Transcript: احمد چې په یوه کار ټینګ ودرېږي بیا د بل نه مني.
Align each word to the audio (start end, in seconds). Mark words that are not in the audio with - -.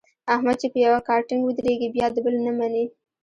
احمد 0.33 0.55
چې 0.61 0.67
په 0.73 0.77
یوه 0.85 0.99
کار 1.07 1.21
ټینګ 1.27 1.43
ودرېږي 1.43 1.87
بیا 1.95 2.07
د 2.11 2.17
بل 2.25 2.35
نه 2.45 2.51
مني. 2.57 2.85